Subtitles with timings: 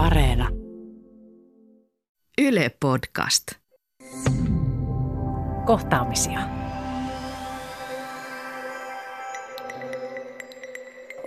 [0.00, 0.48] Areena.
[2.42, 3.46] Yle Podcast.
[5.66, 6.40] Kohtaamisia.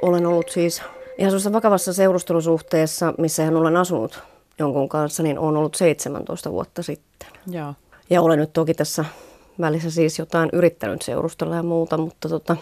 [0.01, 4.23] Olen ollut siis ihan sellaisessa vakavassa seurustelusuhteessa, missä hän olen asunut
[4.59, 7.29] jonkun kanssa, niin on ollut 17 vuotta sitten.
[7.47, 7.73] Joo.
[8.09, 9.05] Ja olen nyt toki tässä
[9.61, 12.57] välissä siis jotain yrittänyt seurustella ja muuta, mutta tota,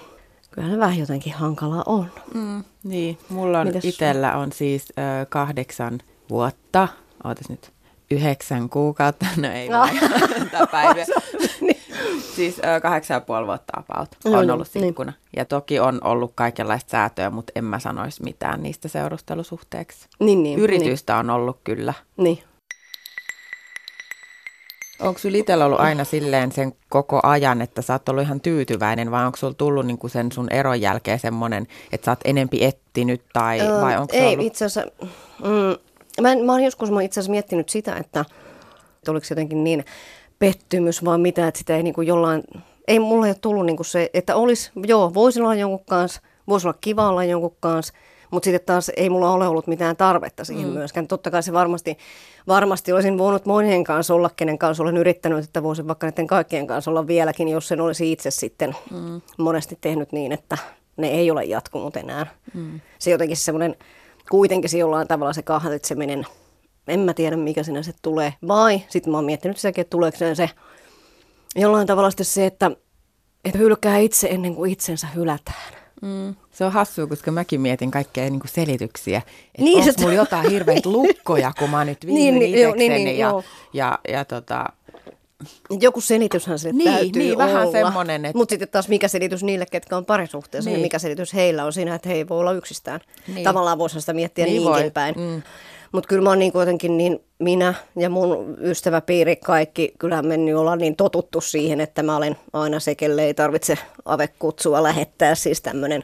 [0.52, 2.12] kyllähän se vähän jotenkin hankalaa on.
[2.34, 6.88] Mm, niin, mulla on Mites itsellä on siis ö, kahdeksan vuotta,
[7.24, 7.72] ootas nyt,
[8.12, 9.88] yhdeksän kuukautta, no ei No.
[10.72, 11.06] päivä.
[12.36, 14.86] Siis ö, kahdeksan ja puoli vuotta about on ollut niin.
[14.86, 15.14] sikkuna.
[15.36, 20.08] Ja toki on ollut kaikenlaista säätöä, mutta en mä sanoisi mitään niistä seurustelusuhteeksi.
[20.20, 20.60] Niin, niin.
[20.60, 21.94] Yritystä on ollut kyllä.
[22.18, 22.44] Niin.
[25.02, 29.12] Onko sulla itsellä ollut aina silleen sen koko ajan, että sä oot ollut ihan tyytyväinen
[29.12, 33.22] vai onko sulla tullut niinku sen sun eron jälkeen semmoinen, että sä oot enempi ettinyt
[33.34, 34.46] tai Öö, vai onko Ei, ollut?
[34.46, 34.92] itse asiassa,
[35.44, 38.26] mm, mä, en, mä oon joskus mä itse asiassa miettinyt sitä, että,
[38.98, 39.86] että oliko se jotenkin niin
[40.40, 42.44] pettymys vai mitä, että sitä ei niin kuin jollain,
[42.88, 46.68] ei mulle ole tullut niin kuin se, että olisi, joo, voisi olla jonkun kanssa, voisi
[46.68, 47.94] olla kiva olla jonkun kanssa,
[48.32, 50.74] mutta sitten taas ei mulla ole ollut mitään tarvetta siihen mm.
[50.74, 51.08] myöskään.
[51.08, 51.98] Totta kai se varmasti,
[52.48, 56.68] varmasti olisin voinut monien kanssa olla, kenen kanssa olen yrittänyt, että voisin vaikka näiden kaikkien
[56.68, 59.22] kanssa olla vieläkin, jos sen olisi itse sitten mm.
[59.38, 60.58] monesti tehnyt niin, että
[60.98, 62.26] ne ei ole jatkunut enää.
[62.54, 62.82] Mm.
[63.00, 63.76] Se jotenkin semmoinen,
[64.30, 66.26] kuitenkin se jollain tavalla se kahlitseminen,
[66.88, 68.34] en mä tiedä mikä sinä se tulee.
[68.48, 70.50] Vai sitten mä oon miettinyt sitäkin, että tuleeko se, se
[71.56, 72.72] jollain tavalla sitten se, että,
[73.46, 75.81] että hylkää itse ennen kuin itsensä hylätään.
[76.02, 76.36] Mm.
[76.52, 79.18] Se on hassua, koska mäkin mietin kaikkea niin kuin selityksiä.
[79.18, 82.90] Että Niin, onko se- mulla jotain hirveitä lukkoja, kun mä nyt viihdyin niin, niin, itsekseni
[82.90, 83.44] niin, niin, ja, joo.
[83.74, 84.66] ja, ja tota,
[85.82, 87.72] Joku selityshän sille Niin, täytyy niin, vähän olla.
[87.72, 90.76] semmonen, että- Mutta sitten taas mikä selitys niille, ketkä on parisuhteessa, niin.
[90.76, 90.86] Niin.
[90.86, 93.00] mikä selitys heillä on siinä, että he ei voi olla yksistään.
[93.28, 93.44] Niin.
[93.44, 95.16] Tavallaan voisi sitä miettiä Niin niinkin voi, päin.
[95.18, 95.42] mm.
[95.92, 100.56] Mutta kyllä mä oon niin kuitenkin niin, minä ja mun ystäväpiiri kaikki, kyllä me nyt
[100.56, 105.36] ollaan niin totuttu siihen, että mä olen aina se, kelle ei tarvitse avekutsua lähettää.
[105.36, 106.04] Siis tämmöinen,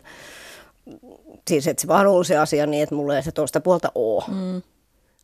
[1.47, 4.23] siis että se vaan on se asia niin, että mulla ei se toista puolta oo.
[4.28, 4.62] Mm.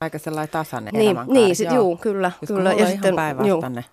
[0.01, 1.41] aika sellainen tasainen Niin, elämänkaari.
[1.41, 2.31] niin sit, juu, kyllä.
[2.39, 2.69] Koska kyllä.
[2.69, 3.85] on ihan päinvastainen.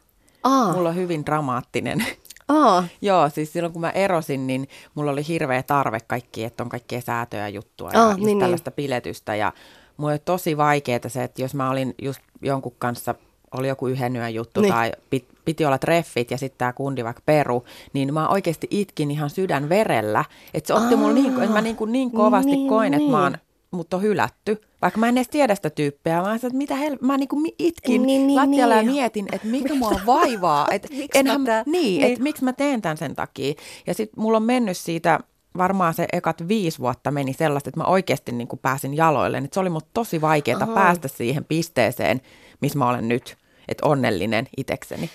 [0.45, 2.05] Aa, Mulla on hyvin dramaattinen.
[2.49, 6.69] aa, Joo, siis silloin kun mä erosin, niin mulla oli hirveä tarve kaikki, että on
[6.69, 8.39] kaikkea säätöä ja juttua ja Ah, just niin, niin.
[8.39, 9.35] tällaista piletystä.
[9.35, 9.53] Ja
[9.97, 13.15] mulla oli tosi vaikeaa se, että jos mä olin just jonkun kanssa,
[13.57, 14.73] oli joku yhden yön juttu Niin.
[14.75, 19.11] tai pit, piti olla treffit ja sitten tämä kundi vaikka peru, niin mä oikeasti itkin
[19.11, 20.25] ihan sydän verellä.
[20.55, 23.17] Että se otti mulla niin, että mä niin, kuin niin kovasti Niin, koin, että mä
[23.17, 23.23] niin.
[23.23, 23.37] oon
[23.71, 24.61] mut on hylätty.
[24.83, 26.99] Vaikka mä en edes tiedä sitä tyyppiä, vaan että mitä hel...
[27.01, 28.87] mä niinku itkin Niin, niin, lattialla niin.
[28.87, 30.67] ja mietin, että mikä mua vaivaa.
[30.71, 32.13] Että Miksi enhän, mä tää- niin, niin.
[32.13, 33.55] että miksi mä teen tämän sen takia.
[33.87, 35.21] Ja sitten mulla on mennyt siitä,
[35.57, 39.39] varmaan se ekat viisi vuotta meni sellaista, että mä oikeasti niin kuin pääsin jaloille.
[39.39, 42.21] Et se oli mut tosi vaikeaa päästä siihen pisteeseen,
[42.61, 43.37] missä mä olen nyt.
[43.69, 45.11] Että onnellinen itekseni.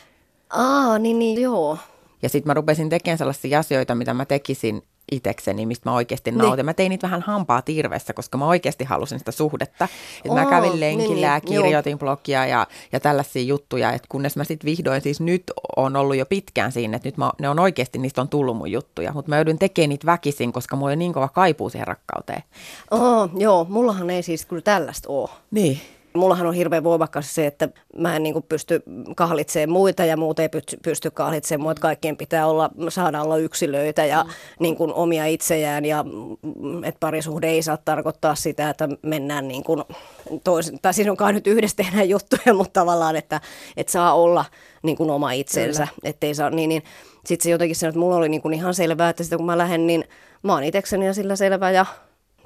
[0.50, 1.78] aa, niin, niin, joo.
[2.22, 6.58] Ja sitten mä rupesin tekemään sellaisia asioita, mitä mä tekisin itekseni, mistä mä oikeasti nautin.
[6.58, 6.66] Niin.
[6.66, 9.88] Mä tein niitä vähän hampaa tirvessä, koska mä oikeasti halusin sitä suhdetta.
[10.26, 11.64] Et mä Oo, kävin niin, lenkillä niin, ja joo.
[11.64, 15.44] kirjoitin blogia ja, ja tällaisia juttuja, että kunnes mä sitten vihdoin, siis nyt
[15.76, 18.72] on ollut jo pitkään siinä, että nyt mä, ne on oikeasti, niistä on tullut mun
[18.72, 22.44] juttuja, mutta mä joudun tekemään niitä väkisin, koska mulla on niin kova kaipuu siihen rakkauteen.
[22.92, 25.30] Oh, joo, mullahan ei siis kyllä tällaista ole.
[25.52, 25.82] Niin.
[26.16, 28.84] Mullahan on hirveän voimakas se, että mä en niin kuin pysty
[29.16, 30.50] kahlitsemaan muita ja muut ei
[30.84, 31.72] pysty, kahlitsemaan mua.
[31.72, 34.30] Että kaikkien pitää olla, saada olla yksilöitä ja mm.
[34.60, 39.64] niin kuin omia itsejään ja mm, että parisuhde ei saa tarkoittaa sitä, että mennään niin
[39.64, 39.84] kuin
[40.44, 43.42] toisen, tai siis onkaan nyt yhdessä tehdään juttuja, mutta tavallaan, että,
[43.78, 44.46] että saa olla
[44.84, 46.84] niin kuin oma itsensä, ettei saa niin, niin
[47.26, 49.58] sitten se jotenkin sanoi, että mulla oli niin kuin ihan selvää, että sitä kun mä
[49.58, 50.04] lähden, niin
[50.44, 51.86] mä oon itekseni ja sillä selvä ja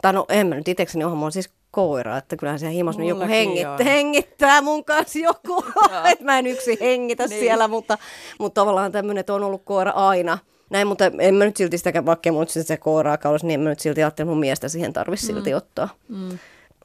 [0.01, 3.09] tai no en mä nyt itekseni, onhan mulla siis koira, että kyllähän siellä himassa nyt
[3.09, 3.85] joku Mullakin hengit, on.
[3.85, 5.63] hengittää mun kanssa joku,
[6.11, 7.39] että mä en yksin hengitä Niin.
[7.39, 7.97] siellä, mutta,
[8.39, 10.37] mutta tavallaan tämmöinen, että on ollut koira aina.
[10.69, 13.63] Näin, mutta en mä nyt silti sitäkään, vaikka mulla nyt se koiraa olisi, niin en
[13.63, 15.89] mä nyt silti ajattele, mun miestä siihen tarvitsisi silti ottaa.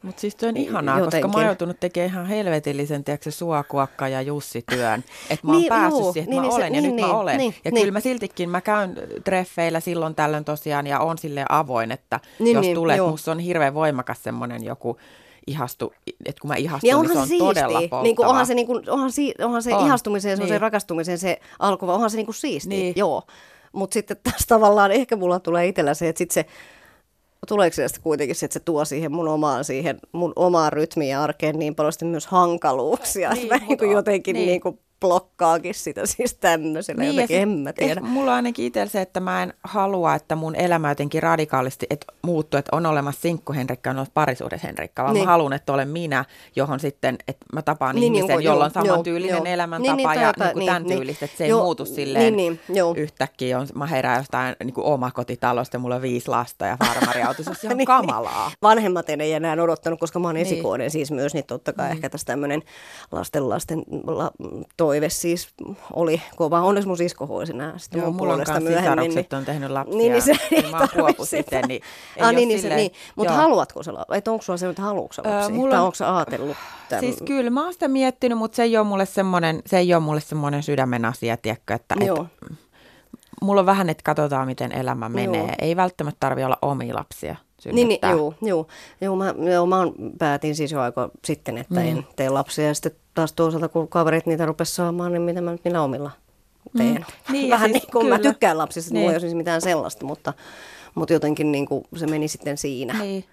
[0.05, 1.37] Mutta siis se on ihanaa, koska mä Jotenkin.
[1.39, 5.05] oon joutunut tekemään ihan helvetillisen, tiedätkö, suakuokka ja Jussi-työn.
[5.31, 6.93] Että mä oon Niin, päässyt juu, siihen, että niin, mä niin se- olen ja niin,
[6.97, 7.39] nyt mä niin, olen.
[7.39, 7.83] niin, ja niin.
[7.83, 8.95] kyllä mä siltikin, mä käyn
[9.25, 13.33] treffeillä silloin tällöin tosiaan ja on sille avoin, että Niin, jos niin, tulee, että musta
[13.33, 14.97] on hirveän voimakas semmoinen joku
[15.47, 15.93] ihastu,
[16.27, 17.79] että kun mä ihastun, Niin niin, onhan se se on todella siistiä.
[17.79, 18.03] polttavaa.
[18.03, 19.87] Niin kuin onhan se, niin kuin, onhan, si, onhan se On.
[19.87, 20.49] ihastumisen ja niin.
[20.51, 20.61] Niin.
[20.61, 22.79] rakastumisen se alku, onhan se niin kuin siistiä.
[22.79, 22.93] Niin.
[22.97, 23.23] Joo.
[23.73, 26.47] Mutta sitten taas tavallaan ehkä mulla tulee itsellä se, että sitten se
[27.47, 31.23] tuleeko se kuitenkin se, että se tuo siihen mun omaan, siihen mun omaan rytmiin ja
[31.23, 33.31] arkeen niin paljon myös hankaluuksia.
[33.31, 34.47] Niin, Niin, mä niin on- jotenkin niin.
[34.47, 38.01] Niin kuin blokkaakin sitä siis tämmöisellä, niin, jotenkin en mä tiedä.
[38.01, 42.07] Mulla on ainakin itsellä se, että mä en halua, että mun elämä jotenkin radikaalisti että
[42.23, 45.25] muuttuu, että on olemassa sinkku Henrikka, on parisuudes Henrikka, vaan niin.
[45.25, 46.25] mä haluan, että olen minä,
[46.57, 50.21] johon sitten, että mä tapaan niin, ihmisen, niin, jolla on samantyylinen joo, elämäntapa niin, niin,
[50.21, 52.95] ja niin kuin tämän niin, tyylistä, että se joo, ei muutu silleen niin, niin, joo.
[52.97, 57.43] yhtäkkiä, on, mä herään jostain niin kuin omakotitalosta ja mulla on viisi lasta ja farmariauto,
[57.43, 57.87] se on niin.
[57.87, 58.51] kamalaa.
[58.63, 60.47] Vanhemmat ei enää odottanut, koska mä oon niin.
[60.47, 61.93] esikoinen siis myös, niin totta kai mm.
[61.93, 62.63] ehkä tässä tämmöinen
[63.13, 64.31] lasten lasten la,
[64.95, 65.49] toive siis
[65.93, 66.61] oli kova.
[66.61, 69.15] Onneksi mun sisko hoisi nämä sitten Joo, mun mulla puolesta myöhemmin.
[69.15, 71.83] Niin, on tehnyt lapsia, niin, niin se niin mä oon sitten, niin
[72.17, 72.93] ei ah, niin, niin, silleen, niin.
[73.17, 74.33] Mutta haluatko sä lapsia?
[74.33, 75.43] Onko sulla se, että haluatko lapsia?
[75.43, 76.57] Öö, mulla tai onko sä ajatellut?
[76.89, 77.01] Tämän?
[77.05, 80.03] Siis kyllä, mä oon sitä miettinyt, mutta se ei ole mulle semmoinen, se ei ole
[80.03, 82.27] mulle semmoinen sydämen asia, tiedätkö, että Joo.
[82.51, 82.53] Et,
[83.43, 85.41] mulla on vähän, että katsotaan, miten elämä menee.
[85.41, 85.55] Joo.
[85.59, 87.37] Ei välttämättä tarvi olla omia lapsia
[87.73, 88.67] Niin, niin joo, joo,
[89.01, 89.77] joo, mä, joo, mä
[90.19, 91.87] päätin siis jo aika sitten, että mm.
[91.87, 92.67] en tee lapsia.
[92.67, 96.11] Ja sitten taas toisaalta, kun kaverit niitä rupesi saamaan, niin mitä mä nyt minä omilla
[96.77, 96.95] teen.
[96.95, 97.33] Mm.
[97.33, 99.01] Niin, Vähän siis, niin kuin mä tykkään lapsista, niin.
[99.01, 100.33] mulla ei ole siis mitään sellaista, mutta,
[100.95, 102.99] mutta jotenkin niin kuin se meni sitten siinä.
[102.99, 103.25] Niin.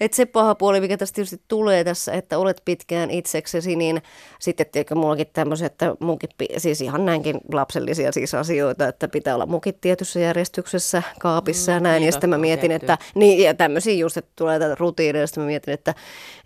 [0.00, 4.02] Et se paha puoli, mikä tästä tietysti tulee tässä, että olet pitkään itseksesi, niin
[4.38, 9.46] sitten tiedätkö, mullakin tämmöisiä, että munkin, siis ihan näinkin lapsellisia siis asioita, että pitää olla
[9.46, 12.02] mukit tietyssä järjestyksessä kaapissa mm, ja näin.
[12.02, 15.46] Ja sitten mä mietin, että, niin ja tämmöisiä just, että tulee tätä rutiineja, sitten mä
[15.46, 15.94] mietin, että,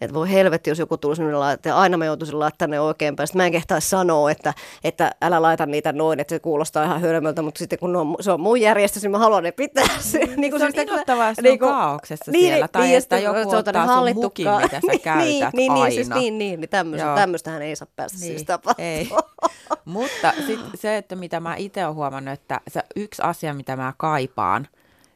[0.00, 3.26] että voi helvetti, jos joku tulisi minulle että aina mä joutuisin laittamaan ne oikein päin.
[3.26, 4.54] Sitten mä en kehtaisi sanoa, että,
[4.84, 8.32] että älä laita niitä noin, että se kuulostaa ihan hölmöltä, mutta sitten kun on, se
[8.32, 9.84] on mun järjestys, niin mä haluan ne pitää.
[9.84, 13.18] Mm, niin kuin se on siis, innoittavaa, niin kuin, kaauksessa niin, siellä, tai niin, että
[13.18, 15.84] joku se ottaa sun mukin, mitä sä käytät niin, niin, aina.
[15.84, 18.84] Niin, siis niin, niin, niin tämmöistä, tämmöistähän ei saa päästä siis niin, siis tapahtua.
[18.84, 19.08] Ei.
[19.84, 23.92] Mutta sit se, että mitä mä itse olen huomannut, että se yksi asia, mitä mä
[23.96, 24.68] kaipaan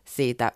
[0.04, 0.52] siitä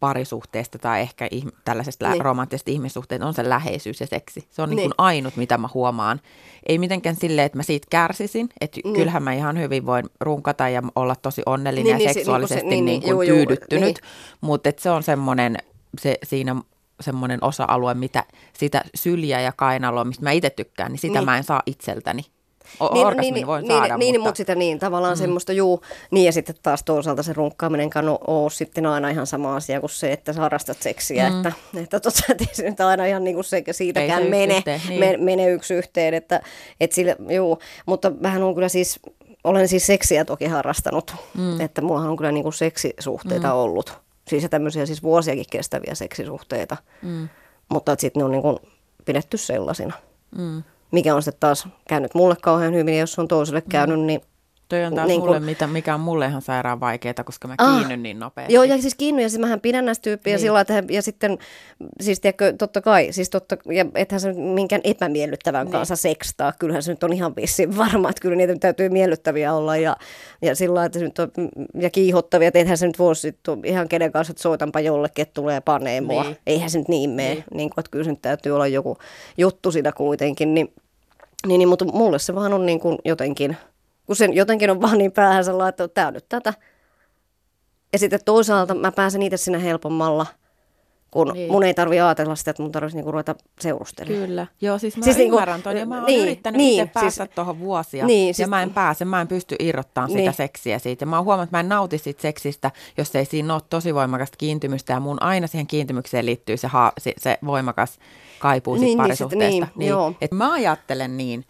[0.00, 2.24] parisuhteesta tai ehkä ihm- tällaisesta niin.
[2.24, 4.48] romanttisesta ihmissuhteesta on se läheisyys ja seksi.
[4.50, 4.76] Se on niin.
[4.76, 6.20] Niin kuin ainut, mitä mä huomaan.
[6.66, 8.94] Ei mitenkään silleen, että mä siitä kärsisin, että niin.
[8.94, 12.84] kyllähän mä ihan hyvin voin runkata ja olla tosi onnellinen niin, ja niin, seksuaalisesti niin,
[12.84, 14.10] niin, niin, niin tyydyttynyt, niin.
[14.40, 15.56] mutta se on semmoinen,
[16.00, 16.56] se, siinä
[17.00, 21.24] semmoinen osa-alue, mitä sitä syliä ja kainaloa, mistä mä itse tykkään, niin sitä niin.
[21.24, 22.22] mä en saa itseltäni.
[22.80, 24.28] O- niin, orgasmin niin, voin niin, saada, niin, mutta...
[24.28, 25.18] mutta sitä niin, tavallaan mm.
[25.18, 29.56] semmoista, juu, niin ja sitten taas toisaalta se runkkaaminen on ole sitten aina ihan sama
[29.56, 31.36] asia kuin se, että sä harrastat seksiä, mm.
[31.36, 34.80] että, että totta, että se nyt aina ihan niin kuin se, siitäkään se mene, yhteen,
[34.88, 35.00] niin.
[35.00, 36.40] mene, mene yksi yhteen, että,
[36.80, 39.00] että sille, juu, mutta vähän on kyllä siis,
[39.44, 41.60] olen siis seksiä toki harrastanut, mm.
[41.60, 43.54] että mullahan on kyllä niin kuin seksisuhteita mm.
[43.54, 47.28] ollut siis tämmöisiä siis vuosiakin kestäviä seksisuhteita, mm.
[47.68, 48.58] mutta sitten ne on niin kuin
[49.04, 49.94] pidetty sellaisina.
[50.38, 50.62] Mm.
[50.90, 53.68] Mikä on sitten taas käynyt mulle kauhean hyvin, ja jos on toiselle mm.
[53.68, 54.20] käynyt, niin
[54.68, 57.76] Toi on taas niin mulle, mitä, mikä on mulle ihan sairaan vaikeaa, koska mä ah,
[57.76, 58.54] kiinnyn niin nopeasti.
[58.54, 60.40] Joo, ja siis kiinnyn, ja siis mähän pidän näistä tyyppiä niin.
[60.40, 61.38] sillä että, ja sitten,
[62.00, 65.72] siis tiedätkö, totta kai, siis totta, ja ethän se minkään epämiellyttävän niin.
[65.72, 69.76] kanssa sekstaa, kyllähän se nyt on ihan vissiin varma, että kyllä niitä täytyy miellyttäviä olla,
[69.76, 69.96] ja,
[70.42, 71.30] ja sillä että se nyt on,
[71.74, 75.60] ja kiihottavia, että eihän se nyt voisi ihan kenen kanssa, että soitanpa jollekin, että tulee
[75.60, 76.24] panee mua.
[76.24, 76.36] Niin.
[76.46, 77.44] Eihän se nyt niin mene, niin.
[77.54, 78.98] niin kuin, että kyllä se nyt täytyy olla joku
[79.38, 80.72] juttu sitä kuitenkin, niin,
[81.46, 83.56] niin, niin mutta mulle se vaan on niin kuin jotenkin
[84.08, 86.54] kun sen jotenkin on vaan niin päähänsä laittanut, että tämä on nyt tätä.
[87.92, 90.26] Ja sitten toisaalta mä pääsen itse siinä helpommalla,
[91.10, 91.52] kun niin.
[91.52, 94.28] mun ei tarvi ajatella sitä, että mun tarvitsisi niinku ruveta seurustelemaan.
[94.28, 94.46] Kyllä.
[94.60, 97.24] Joo, siis mä siis niinku- ymmärrän ton, ja mä oon niin, yrittänyt niin, itse päästä
[97.24, 100.18] siis, tuohon vuosia, niin, ja siis, mä en pääse, mä en pysty irrottamaan niin.
[100.18, 101.02] sitä seksiä siitä.
[101.02, 103.94] Ja mä oon huomannut, että mä en nauti siitä seksistä, jos ei siinä ole tosi
[103.94, 107.98] voimakasta kiintymystä, ja mun aina siihen kiintymykseen liittyy se, ha, se, se voimakas
[108.38, 109.48] kaipuu niin, niin parisuhteesta.
[109.48, 110.14] Niin, niin, joo.
[110.20, 111.44] Et mä ajattelen niin,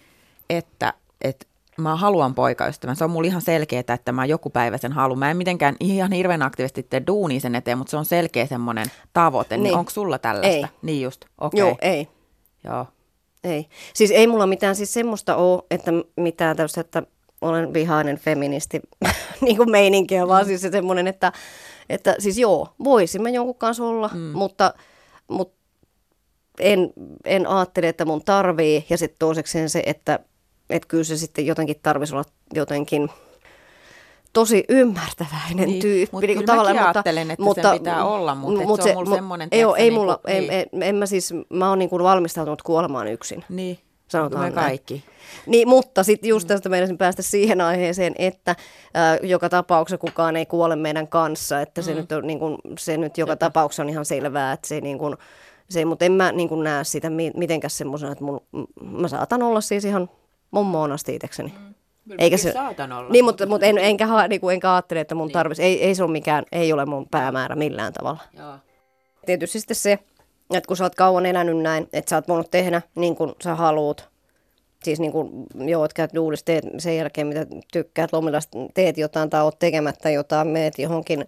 [0.50, 1.46] että, että
[1.78, 2.96] mä haluan poikaystävän.
[2.96, 5.18] Se on mulla ihan selkeää, että mä joku päivä sen haluan.
[5.18, 8.86] Mä en mitenkään ihan hirveän aktiivisesti tee duuni sen eteen, mutta se on selkeä semmoinen
[9.12, 9.56] tavoite.
[9.56, 9.62] Niin.
[9.62, 10.48] niin onko sulla tällaista?
[10.48, 10.64] Ei.
[10.82, 11.62] Niin just, okei.
[11.62, 11.68] Okay.
[11.68, 12.08] Joo, ei.
[12.64, 12.86] Joo.
[13.44, 13.68] Ei.
[13.94, 17.02] Siis ei mulla mitään siis semmoista ole, että mitään tällaista, että
[17.40, 18.80] olen vihainen feministi
[19.40, 21.32] niin kuin meininkiä, vaan siis se semmoinen, että,
[21.88, 24.20] että siis joo, voisin mä jonkun kanssa olla, mm.
[24.20, 24.74] mutta,
[25.28, 25.58] mutta
[26.60, 26.92] en,
[27.24, 28.86] en ajattele, että mun tarvii.
[28.90, 30.18] Ja sitten toisekseen se, että
[30.70, 33.08] että kyllä se sitten jotenkin tarvitsisi olla jotenkin
[34.32, 36.08] tosi ymmärtäväinen niin, tyyppi.
[36.12, 39.16] Mutta niin, tavallaan, mutta, ajattelen, että mutta, sen pitää olla, mutta, mutta se, on mulla
[39.16, 42.02] semmoinen ei, ei niin mulla, niin en, en, en, mä siis, mä oon niin kuin
[42.02, 43.44] valmistautunut kuolemaan yksin.
[43.48, 45.04] Niin, sanotaan me kaikki.
[45.46, 50.46] Niin, mutta sitten just tästä meidän päästä siihen aiheeseen, että äh, joka tapauksessa kukaan ei
[50.46, 51.96] kuole meidän kanssa, että se, mm.
[51.96, 53.46] nyt, on, niin kuin, se nyt joka Sepä.
[53.46, 55.16] tapauksessa on ihan selvää, että se niin kuin,
[55.70, 58.40] se, mutta en mä niin kuin näe sitä mitenkään semmoisena, että mun,
[58.82, 60.10] mä saatan olla siis ihan
[60.50, 61.54] mummoon asti itsekseni.
[61.58, 62.14] Mm.
[62.18, 63.10] Eikä se, saatan olla.
[63.10, 65.32] Niin, mutta, mutta en, enkä, niin kuin, enkä ajattele, että mun niin.
[65.32, 68.20] tarvitsisi, ei, ei se ole mikään, ei ole mun päämäärä millään tavalla.
[68.38, 68.54] Joo.
[69.26, 69.98] Tietysti sitten se,
[70.54, 73.54] että kun sä oot kauan elänyt näin, että sä oot voinut tehdä niin kuin sä
[73.54, 74.08] haluut,
[74.84, 78.38] Siis niin kuin, joo, että käyt duunissa, teet sen jälkeen, mitä tykkäät lomilla,
[78.74, 81.26] teet jotain tai oot tekemättä jotain, meet johonkin,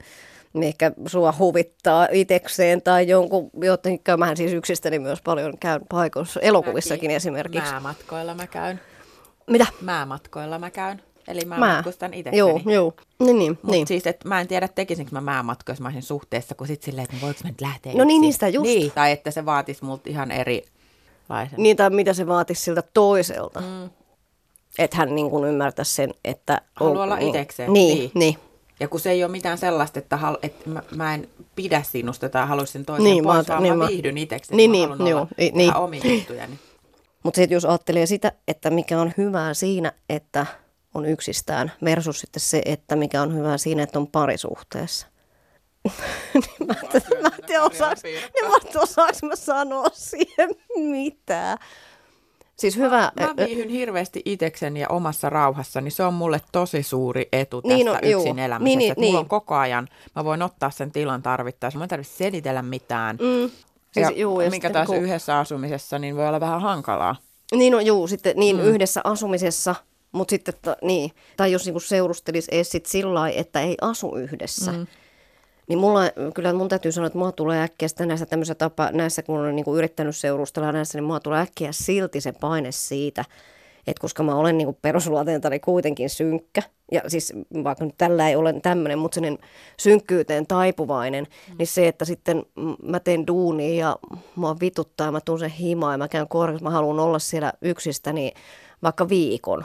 [0.53, 7.09] mikä sua huvittaa itekseen tai jonkun, jotenkin käymään siis yksistäni myös paljon, käyn paikoissa, elokuvissakin
[7.09, 7.71] Mäkin esimerkiksi.
[7.71, 8.81] Määmatkoilla mä käyn.
[9.51, 9.67] Mitä?
[9.81, 11.03] Määmatkoilla mä käyn.
[11.29, 11.75] Eli mä, Mä.
[11.75, 12.39] matkustan itsekseni.
[12.39, 12.93] Joo, joo.
[13.19, 13.87] Niin, niin, Mutta niin.
[13.87, 17.05] siis, että mä en tiedä, tekisinkö mä määmatkoja, jos mä olisin suhteessa, kun sit silleen,
[17.05, 18.63] että voiko mä nyt lähteä No niin, niistä just.
[18.67, 21.57] Niin, tai että se vaatisi multa ihan erilaisen.
[21.57, 23.61] Niin, tai mitä se vaatisi siltä toiselta.
[23.61, 23.91] Mm.
[24.79, 26.61] Että hän niin kuin ymmärtäisi sen, että...
[26.75, 28.11] Haluaa olla itekseen, Niin, niin.
[28.15, 28.37] niin.
[28.81, 32.29] Ja kun se ei ole mitään sellaista, että, hal, että mä, mä en pidä sinusta
[32.29, 34.69] tai haluaisin toisen Niin, niin, mä pois, vaan niin mä viihdyn itsekseni.
[34.69, 35.77] Niin, mä niin, joo, olla niin.
[35.77, 36.59] omia juttujani.
[37.23, 40.47] Mutta sitten jos ajattelee sitä, että mikä on hyvää siinä, että
[40.95, 45.07] on yksistään, versus sitten se, että mikä on hyvää siinä, että on parisuhteessa.
[46.35, 51.59] niin mä, ajattelin- mä en tiedä, osaaks, niin mä osaaks mä sanoa siihen mitään.
[52.57, 53.13] Siis hyvä...
[53.21, 57.87] Mä viihdyn hirveästi itsekseni ja omassa rauhassa, niin se on mulle tosi suuri etu Niin,
[57.87, 58.23] tästä no, juu.
[58.23, 58.65] yksin elämisestä.
[58.65, 59.19] Niin, niin, että mulla niin.
[59.19, 63.17] on koko ajan, mä voin ottaa sen tilan tarvittaessa, mä en tarvitse selitellä mitään.
[63.17, 63.51] Mm,
[63.93, 67.17] siis, ja juu, ja sitten taas kun- yhdessä asumisessa, niin voi olla vähän hankalaa.
[67.53, 68.63] Niin on juu, sitten niin mm.
[68.63, 69.75] yhdessä asumisessa,
[70.13, 74.17] mutta sitten, ta, niin, tai jos niinku seurustelisi edes sit sillä lailla, että ei asu
[74.17, 74.73] yhdessä.
[74.73, 74.87] Mm.
[75.69, 76.01] Niin mulla,
[76.35, 79.57] kyllä mun täytyy sanoa, että mua tulee äkkiä sitten näissä tämmöisissä tapa, näissä kun olen
[79.57, 83.25] niinku yrittänyt seurustella näissä, niin mua tulee äkkiä silti se paine siitä,
[83.87, 87.33] että koska mä olen niinku perusluonteeltani kuitenkin synkkä, ja siis
[87.65, 89.39] vaikka nyt tällä ei ole tämmöinen, mutta sellainen
[89.77, 91.55] synkkyyteen taipuvainen, mm.
[91.59, 92.47] niin se, että sitten
[92.83, 93.97] mä teen duunia ja
[94.35, 97.53] mua vituttaa ja mä tuun sen himaan ja mä käyn korkeassa, mä haluan olla siellä
[97.63, 98.33] yksistäni
[98.83, 99.65] vaikka viikon.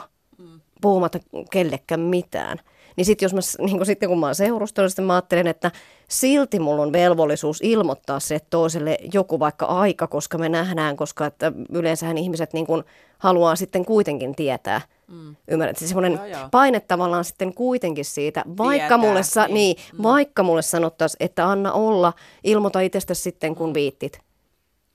[0.80, 1.18] Puhumatta
[1.50, 2.58] kellekään mitään.
[2.96, 5.70] Niin sitten jos mä, niin kun sitten kun mä oon seurustellut, mä ajattelen, että
[6.08, 11.52] silti mulla on velvollisuus ilmoittaa se toiselle joku vaikka aika, koska me nähdään, koska että
[11.72, 12.84] yleensähän ihmiset niin kun
[13.18, 14.80] haluaa sitten kuitenkin tietää.
[15.08, 15.36] Mm.
[15.48, 16.48] Ymmärrät, se semmoinen Joo, joo.
[16.50, 19.54] paine tavallaan sitten kuitenkin siitä, vaikka Tietää, mulle, sa- niin.
[19.54, 20.02] niin, mm.
[20.02, 22.12] vaikka mulle sanottaisiin, että anna olla,
[22.44, 24.20] ilmoita itsestä sitten kun viittit.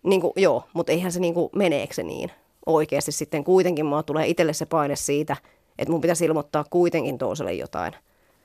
[0.04, 2.32] Niin kuin, joo, mutta eihän se niin kuin, meneekö se niin
[2.66, 5.38] oikeasti sitten kuitenkin mua tulee itselle se paine siitä,
[5.82, 7.94] että mun pitäisi ilmoittaa kuitenkin toiselle jotain.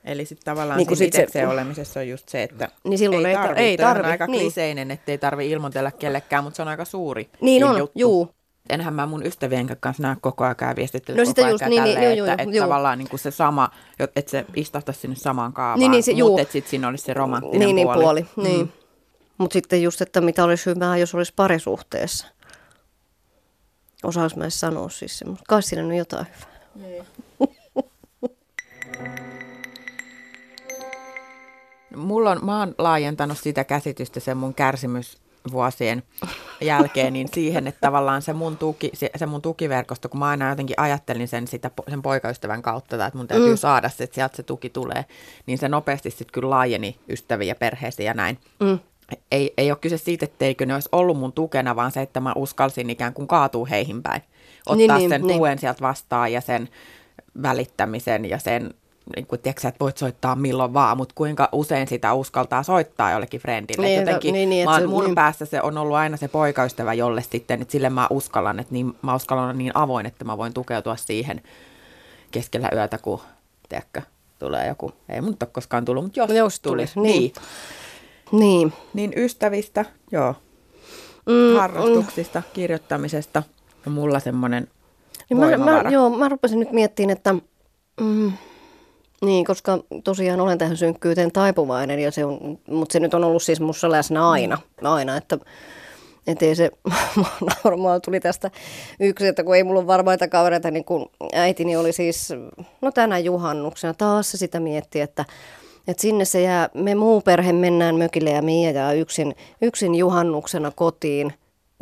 [0.05, 3.25] Eli sitten tavallaan Niin niin sit se- itsekseen olemisessa on just se, että Niin silloin
[3.25, 3.59] ei tar- tarvi.
[3.61, 4.41] ei Toi on tarvi, aika niin.
[4.41, 7.99] kliseinen, että ei tarvi ilmoitella kellekään, mutta se on aika suuri Niin on, juttu.
[7.99, 8.29] juu.
[8.69, 11.65] Enhän mä mun ystävien kanssa näe koko ajan ja viestittele No koko sitä ajan just,
[11.65, 12.63] niin, niin, tälleen, juu, että, juu, että juu.
[12.65, 13.69] tavallaan niin kuin se sama,
[14.15, 17.13] että se istahtaisi sinne samaan kaavaan, Niin, niin se- mutta että sitten siinä olisi se
[17.13, 18.01] romanttinen niin, niin puoli.
[18.03, 18.25] puoli.
[18.49, 18.73] Niin.
[19.37, 22.27] Mutta sitten just, että mitä olisi hyvää, jos olisi parisuhteessa.
[24.03, 25.43] Osaanko mä edes sanoa siis semmoista?
[25.47, 26.25] Kai siinä on jotain
[26.75, 27.05] hyvää.
[31.97, 36.03] Mulla on, mä oon laajentanut sitä käsitystä sen mun kärsimysvuosien
[36.61, 40.49] jälkeen niin siihen, että tavallaan se mun, tuki, se, se mun tukiverkosto, kun mä aina
[40.49, 43.57] jotenkin ajattelin sen, sitä, sen poikaystävän kautta, tai että mun täytyy mm.
[43.57, 45.05] saada se, että sieltä se tuki tulee,
[45.45, 48.37] niin se nopeasti sitten kyllä laajeni ystäviä, perheeseen ja näin.
[48.59, 48.79] Mm.
[49.31, 52.33] Ei, ei ole kyse siitä, etteikö ne olisi ollut mun tukena, vaan se, että mä
[52.35, 54.21] uskalsin ikään kuin kaatua heihin päin.
[54.65, 55.37] Ottaa Niin, niin, niin, sen niin.
[55.37, 56.69] tuen sieltä vastaan ja sen
[57.41, 58.73] välittämisen ja sen,
[59.15, 63.41] niin kuin, tiedätkö, että voit soittaa milloin vaan, mutta kuinka usein sitä uskaltaa soittaa jollekin
[63.41, 63.85] friendille.
[63.87, 65.15] Niin, Niin, Jotenkin, niin, niin, mä, se- mun niin.
[65.15, 68.93] päässä se on ollut aina se poikaystävä, jolle sitten, että sille mä uskallan, että niin,
[69.01, 71.41] mä uskallan olla niin avoin, että mä voin tukeutua siihen
[72.31, 73.19] keskellä yötä, kun,
[73.69, 74.01] tiedätkö,
[74.39, 77.33] tulee joku, ei mun ole koskaan tullut, mutta jos, Jos tulisi, tulisi, niin.
[78.31, 78.39] niin.
[78.39, 78.73] Niin.
[78.93, 80.35] Niin ystävistä, joo,
[81.25, 83.43] Mm, harrastuksista, kirjoittamisesta
[83.87, 84.67] on mulla semmoinen
[85.29, 87.35] Niin mä, mä, joo, mä rupesin nyt miettimään, että
[88.01, 88.31] mm,
[89.21, 93.43] niin, koska tosiaan olen tähän synkkyyteen taipuvainen, ja se on, mutta se nyt on ollut
[93.43, 95.37] siis mussa läsnä aina, aina että
[96.27, 96.71] et ei se,
[97.63, 98.51] normaali tuli tästä
[98.99, 102.33] yksi, että kun ei mulla ole varmaita kavereita, niin kun äitini oli siis,
[102.81, 105.25] no tänä juhannuksena taas se sitä mietti, että
[105.87, 110.71] että sinne se jää, me muu perhe mennään mökille ja Mia jää yksin, yksin juhannuksena
[110.75, 111.33] kotiin,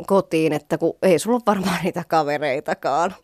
[0.06, 3.14] kotiin, että kun ei sulla ole varmaan niitä kavereitakaan.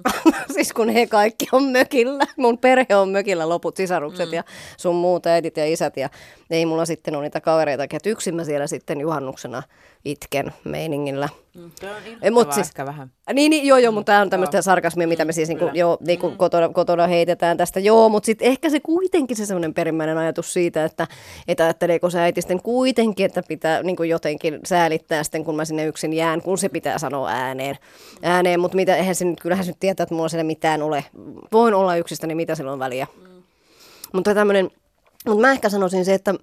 [0.54, 4.34] siis kun he kaikki on mökillä, mun perhe on mökillä, loput sisarukset mm.
[4.34, 4.44] ja
[4.76, 6.08] sun muut äidit ja isät ja
[6.50, 9.62] ei mulla sitten ole niitä kavereita, että yksin mä siellä sitten juhannuksena
[10.04, 11.28] itken meiningillä.
[12.22, 13.10] Ei, mut siis- vähän.
[13.32, 16.30] Niin, niin joo, joo, mutta tämä on tämmöistä sarkasmia, mitä me siis niinku, joo, niinku
[16.36, 17.80] kotona, kotona heitetään tästä.
[17.80, 21.06] Joo, mutta sitten ehkä se kuitenkin se semmoinen perimmäinen ajatus siitä, että,
[21.48, 25.84] että ajatteleeko se äiti sitten kuitenkin, että pitää niinku jotenkin säälittää sitten, kun mä sinne
[25.84, 27.76] yksin jään, kun se pitää sanoa ääneen.
[28.22, 31.04] ääneen mutta mitä, eihän se nyt, kyllähän se nyt tietää, että mulla siellä mitään ole.
[31.52, 33.06] Voin olla yksistä, niin mitä sillä on väliä.
[34.12, 34.70] Mutta tämmöinen,
[35.26, 36.34] mutta mä ehkä sanoisin se, että,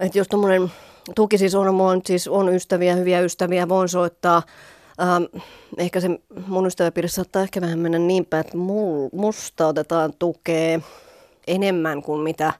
[0.00, 0.70] että jos tuommoinen
[1.14, 4.42] tuki siis on, on, siis on ystäviä, hyviä ystäviä, voin soittaa,
[5.02, 5.42] Ähm,
[5.78, 6.08] ehkä se
[6.46, 10.80] mun ystäväpiirissä saattaa ehkä vähän mennä niin päin, että mul, musta otetaan tukea
[11.46, 12.52] enemmän kuin mitä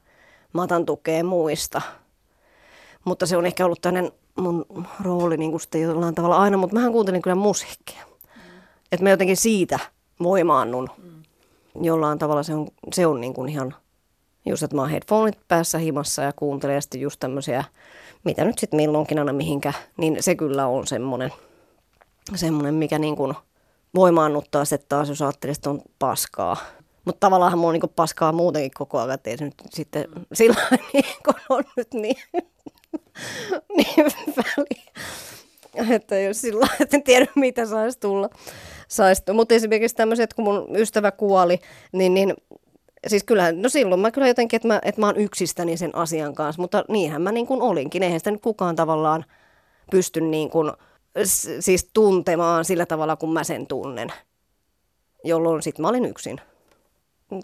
[0.53, 1.81] mä otan tukea muista.
[3.05, 4.65] Mutta se on ehkä ollut tämmöinen mun
[5.01, 8.03] rooli niin kuin sitten jollain tavalla aina, mutta mähän kuuntelin kyllä musiikkia.
[8.05, 8.41] Mm.
[8.91, 9.79] Että mä jotenkin siitä
[10.23, 10.89] voimaannun.
[10.97, 11.23] Mm.
[11.81, 13.75] Jollain tavalla se on, se on niin kuin ihan
[14.45, 17.63] just, että mä oon headphoneit päässä himassa ja kuuntelen sitten just tämmöisiä,
[18.27, 21.33] mitä nyt sitten milloinkin aina mihinkä, niin se kyllä on semmoinen,
[22.35, 23.33] semmoinen mikä niin kuin
[23.95, 26.57] voimaannuttaa sitten taas, jos ajattelee, että on paskaa.
[27.05, 30.61] Mutta tavallaan mulla on niin paskaa muutenkin koko ajan, että ei se nyt sitten sillä
[30.93, 32.17] niin kun on nyt niin,
[33.77, 34.05] niin
[34.37, 34.91] väliä.
[35.95, 38.29] Että jos sillä että en tiedä mitä saisi tulla.
[38.87, 41.59] Sais, mutta esimerkiksi tämmöiset, kun mun ystävä kuoli,
[41.91, 42.33] niin, niin
[43.07, 46.35] siis kyllähän, no silloin mä kyllä jotenkin, että mä, että mä oon yksistäni sen asian
[46.35, 48.03] kanssa, mutta niinhän mä niin kuin olinkin.
[48.03, 49.25] Eihän sitä nyt kukaan tavallaan
[49.91, 50.71] pysty niin kuin,
[51.59, 54.13] siis tuntemaan sillä tavalla, kun mä sen tunnen.
[55.23, 56.41] Jolloin sitten mä olin yksin.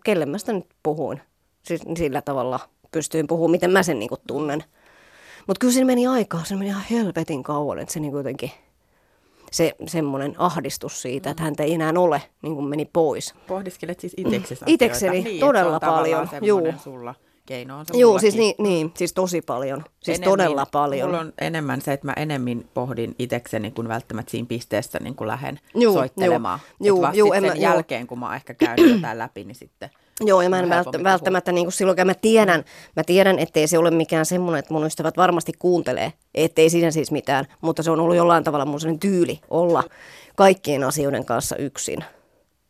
[0.04, 1.22] Kelle mä sitä nyt puhuin?
[1.64, 2.60] Siis sillä tavalla
[2.92, 4.64] pystyin puhumaan, miten mä sen niin kuin tunnen.
[5.48, 8.52] Mutta kyllä siinä meni aikaa, se meni ihan helvetin kauan, että se niin jotenkin–
[9.54, 13.34] se semmoinen ahdistus siitä, että häntä ei enää ole, niin kuin meni pois.
[13.48, 16.30] Pohdiskelet siis itseksesi Itsekseni niin, todella paljon.
[16.42, 16.74] Juu.
[16.84, 19.84] Sulla keino on se Joo, siis, niin, niin, siis tosi paljon.
[20.00, 21.10] Siis enemmän, todella paljon.
[21.10, 25.28] Mulla on enemmän se, että mä enemmän pohdin itsekseni, kun välttämättä siinä pisteessä niin kun
[25.28, 26.60] lähden juu, soittelemaan.
[26.84, 28.08] Juu, juu, juu, sen en, jälkeen, juu.
[28.08, 29.90] kun mä oon ehkä käynyt jotain läpi, niin sitten
[30.22, 32.64] Joo, ja mä en välttämättä, välttämättä niin kuin silloin, mä tiedän,
[32.96, 37.12] mä tiedän, ettei se ole mikään semmoinen, että mun ystävät varmasti kuuntelee, ettei siinä siis
[37.12, 39.84] mitään, mutta se on ollut jollain tavalla mun sellainen tyyli olla
[40.36, 42.04] kaikkien asioiden kanssa yksin,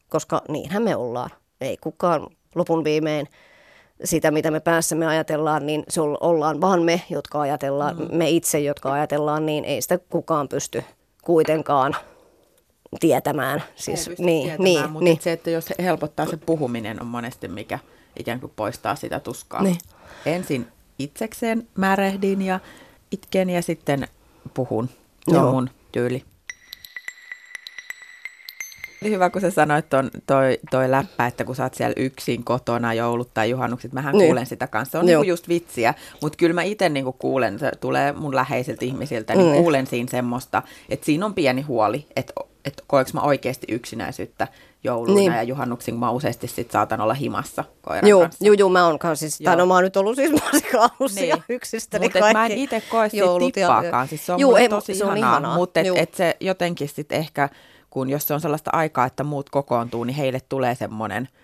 [0.10, 1.30] koska niinhän me ollaan.
[1.62, 3.28] Ei kukaan lopun viimein
[4.04, 8.18] sitä, mitä me päässämme ajatellaan, niin se ollaan vaan me, jotka ajatellaan, mm.
[8.18, 10.84] me itse, jotka ajatellaan, niin ei sitä kukaan pysty
[11.24, 11.96] kuitenkaan
[13.00, 13.64] tietämään.
[13.76, 15.22] Siis, niin, tietämään, niin, mutta niin.
[15.22, 17.80] se, että jos helpottaa se puhuminen on monesti mikä
[18.20, 19.64] ikään kuin poistaa sitä tuskaa.
[19.64, 19.78] Niin.
[20.26, 20.68] Ensin
[21.00, 22.60] itsekseen märehdin ja
[23.12, 24.08] itken ja sitten
[24.54, 24.90] puhun.
[25.32, 26.24] Se on mun tyyli.
[29.04, 32.94] Hyvä, kun sä sanoit ton, toi, toi läppä, että kun sä oot siellä yksin kotona
[32.94, 34.26] joulut tai juhannukset, mähän niin.
[34.26, 34.92] kuulen sitä kanssa.
[34.92, 38.86] Se on niinku just vitsiä, mutta kyllä mä itse niinku kuulen, se tulee mun läheisiltä
[38.86, 39.58] ihmisiltä, niin mm.
[39.58, 42.34] kuulen siinä semmoista, että siinä on pieni huoli, että
[42.66, 44.48] että koeks mä oikeasti yksinäisyyttä
[44.84, 45.34] jouluna niin.
[45.34, 48.46] ja juhannuksin, mä useasti sit saatan olla himassa koiran juu, kanssa.
[48.46, 51.44] Juu, juu, mä oon kanssa, siis, tai no mä oon nyt ollut siis muusikausia niin.
[51.50, 55.06] yksistäni Mutta mä en itse koe siitä tippaakaan, siis se on juu, ei, tosi se
[55.06, 55.58] on ihanaa, ihanaa.
[55.58, 57.50] mutta et, et se jotenkin sitten ehkä,
[57.90, 61.30] kun jos se on sellaista aikaa, että muut kokoontuu, niin heille tulee semmoinen–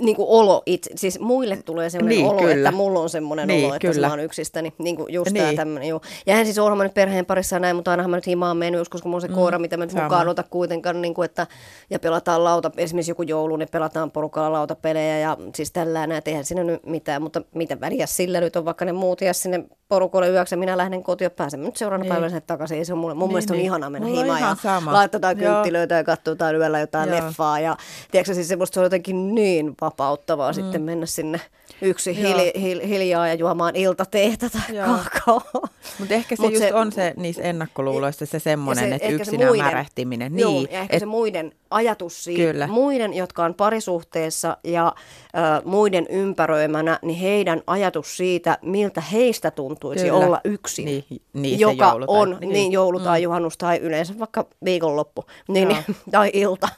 [0.00, 2.54] niin kuin olo itse, siis muille tulee sellainen niin, olo, kyllä.
[2.54, 4.06] että mulla on semmoinen niin, olo, että kyllä.
[4.06, 5.44] mä oon yksistäni, niin kuin just niin.
[5.44, 5.88] tämä tämmöinen.
[6.26, 9.02] Ja hän siis mä nyt perheen parissa näin, mutta ainahan mä nyt himaan mennyt joskus,
[9.02, 11.46] kun mulla on se mm, koira, mitä mä nyt mukaan ota kuitenkaan, niin kuin, että,
[11.90, 16.44] ja pelataan lauta, esimerkiksi joku joulu, niin pelataan porukalla lautapelejä ja siis tällä näin, eihän
[16.44, 20.28] siinä nyt mitään, mutta mitä väliä sillä nyt on, vaikka ne muut ja sinne porukolle
[20.28, 22.12] yöksi minä lähden kotiin ja pääsen nyt seuraavana niin.
[22.12, 22.78] päivänä takaisin.
[22.78, 23.60] Ei se on mulle, mun niin, mielestä niin.
[23.60, 24.92] on ihana mennä Mulla himaan ja sama.
[24.92, 27.26] laitetaan kynttilöitä ja katsotaan yöllä jotain Joo.
[27.26, 27.60] leffaa.
[27.60, 27.76] Ja
[28.10, 30.54] tiedätkö, siis semmoista se on jotenkin niin vapauttavaa mm.
[30.54, 31.40] sitten mennä sinne
[31.82, 35.68] yksi hili, hil, hiljaa ja juomaan iltateetä tai kakaoa.
[35.98, 39.64] Mutta ehkä se Mut just se, on se niissä ennakkoluuloissa se semmoinen, että yksinään muiden,
[39.64, 40.32] märehtiminen.
[40.32, 42.66] Niin, joo, ja ehkä et, se muiden ajatus siitä, kyllä.
[42.66, 50.04] muiden, jotka on parisuhteessa ja ö, muiden ympäröimänä, niin heidän ajatus siitä, miltä heistä tuntuisi
[50.04, 50.26] kyllä.
[50.26, 53.22] olla yksin, niin, niin joka joulu tai, on niin, niin joulu tai mm.
[53.22, 56.68] juhannus tai yleensä vaikka viikonloppu niin, niin, tai ilta.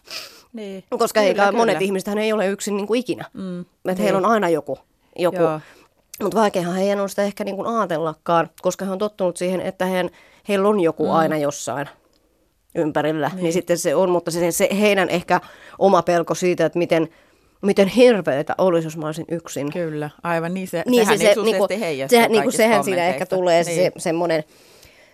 [0.53, 0.85] Niin.
[0.99, 3.25] Koska kyllä, eikä, monet ihmiset ei ole yksin niin kuin ikinä.
[3.33, 3.61] Mm.
[3.61, 3.97] Että niin.
[3.97, 4.79] heillä on aina joku.
[5.19, 5.39] joku.
[6.23, 9.87] Mutta vaikeahan heidän on sitä ehkä niin kuin ajatellakaan, koska he on tottunut siihen, että
[9.87, 10.11] heidän,
[10.49, 11.11] heillä on joku mm.
[11.11, 11.89] aina jossain
[12.75, 13.29] ympärillä.
[13.29, 13.43] Niin.
[13.43, 15.41] niin sitten se on, mutta se, se heidän ehkä
[15.79, 17.09] oma pelko siitä, että miten
[17.63, 19.73] miten hirveätä olisi, jos mä olisin yksin.
[19.73, 21.67] Kyllä, aivan niin se, niin sehän se, niin niinku,
[22.09, 23.77] se, niinku, sehän siinä ehkä tulee niin.
[23.77, 24.45] se semmoinen...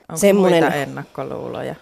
[0.09, 1.75] Onko semmoinen, muita ennakkoluuloja?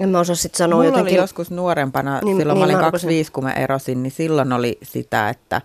[0.00, 1.14] En mä osaa sitten sanoa Mulla jotenkin.
[1.14, 4.78] oli joskus nuorempana, niin, silloin niin, mä olin 25, kun mä erosin, niin silloin oli
[4.82, 5.60] sitä, että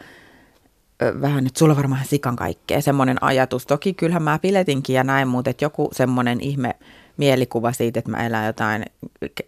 [1.21, 3.65] vähän, että sulla varmaan sikan kaikkea, semmoinen ajatus.
[3.65, 6.75] Toki kyllähän mä piletinkin ja näin, mutta että joku semmoinen ihme
[7.17, 8.85] mielikuva siitä, että mä elän jotain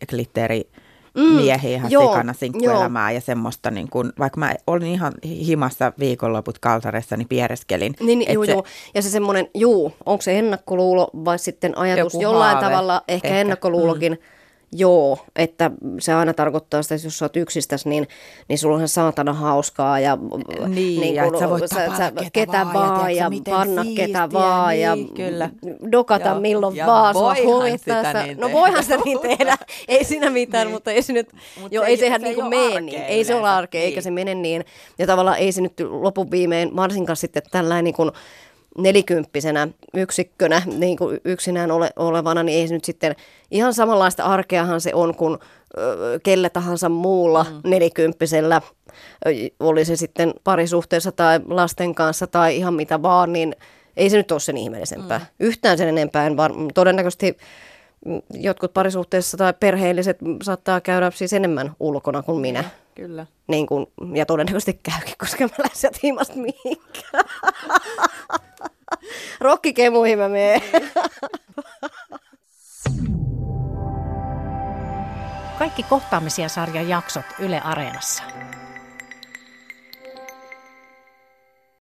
[0.09, 0.69] glitteri
[1.15, 3.15] mm, miehiä ihan joo, sikana sinkkuelämää joo.
[3.15, 7.95] ja semmoista, niin kun, vaikka mä olin ihan himassa viikonloput kaltaressa, niin piereskelin.
[7.99, 8.65] Niin, niin juu, se, juu.
[8.93, 13.39] Ja se semmoinen, juu, onko se ennakkoluulo vai sitten ajatus jollain haave, tavalla, ehkä, ehkä
[13.39, 14.35] ennakkoluulokin, mm
[14.77, 18.07] Joo, että se aina tarkoittaa sitä, että jos sä oot yksistäs, niin,
[18.47, 19.99] niin sulla on saatana hauskaa.
[19.99, 20.17] Ja,
[20.67, 24.07] niin, niin ja kun, sä voit sä, sä, ketä, ketä vaan ja, ja panna siistiä,
[24.07, 25.49] ketä vaan niin, ja kyllä.
[25.91, 27.15] dokata Joo, milloin ja vaan.
[27.15, 29.57] Voihan sitä niin No voihan sitä niin tehdä,
[29.87, 30.73] ei siinä mitään, niin.
[30.73, 31.29] mutta ei se nyt,
[31.61, 33.01] Mut jo, se ei sehän se niin mene niin.
[33.01, 33.85] Ei se ole arkea, niin.
[33.85, 34.65] eikä se mene niin.
[34.99, 38.11] Ja tavallaan ei se nyt lopun viimein, varsinkaan sitten tällainen niin kuin,
[38.77, 43.15] nelikymppisenä yksikkönä niin kuin yksinään ole, olevana, niin ei se nyt sitten
[43.51, 45.37] ihan samanlaista arkeahan se on kuin
[45.77, 47.69] ö, kelle tahansa muulla mm.
[47.69, 48.61] nelikymppisellä,
[49.59, 53.55] oli se sitten parisuhteessa tai lasten kanssa tai ihan mitä vaan, niin
[53.97, 55.19] ei se nyt ole sen ihmeellisempää.
[55.19, 55.25] Mm.
[55.39, 56.25] Yhtään sen enempää.
[56.25, 57.37] En var- todennäköisesti
[58.33, 62.63] jotkut parisuhteessa tai perheelliset saattaa käydä siis enemmän ulkona kuin minä.
[62.95, 63.25] Kyllä.
[63.47, 67.23] Niin kuin, ja todennäköisesti käykin, koska mä lähden sieltä hiimasta mihinkään.
[69.41, 70.61] Rokkikemuihin mä menen.
[75.59, 78.23] Kaikki kohtaamisia sarjan jaksot Yle Areenassa.